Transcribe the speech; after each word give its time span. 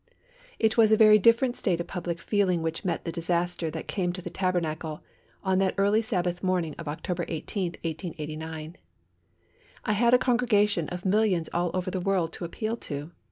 It 0.57 0.77
was 0.77 0.91
a 0.91 0.97
very 0.97 1.19
different 1.19 1.55
state 1.55 1.79
of 1.79 1.85
public 1.85 2.19
feeling 2.19 2.63
which 2.63 2.83
met 2.83 3.05
the 3.05 3.11
disaster 3.11 3.69
that 3.69 3.87
came 3.87 4.11
to 4.13 4.21
the 4.23 4.31
Tabernacle 4.31 5.03
on 5.43 5.59
that 5.59 5.75
early 5.77 6.01
Sabbath 6.01 6.41
morning 6.41 6.73
of 6.79 6.87
October 6.87 7.23
18, 7.27 7.73
1889. 7.83 8.77
I 9.85 9.93
had 9.93 10.15
a 10.15 10.17
congregation 10.17 10.89
of 10.89 11.05
millions 11.05 11.49
all 11.53 11.69
over 11.75 11.91
the 11.91 12.01
world 12.01 12.33
to 12.33 12.45
appeal 12.45 12.77
to. 12.77 13.11